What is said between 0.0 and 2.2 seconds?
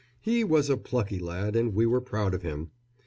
He was a plucky kid and we were